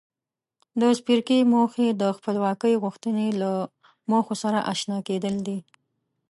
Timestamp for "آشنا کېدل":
4.71-5.35